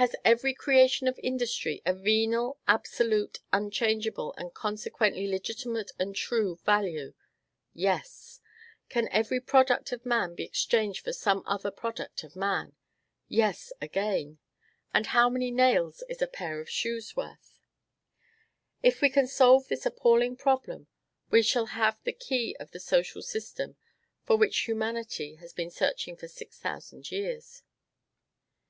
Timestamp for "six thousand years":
26.28-27.62